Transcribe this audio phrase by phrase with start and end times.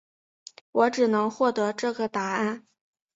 [0.71, 2.65] 我只能获得这个答案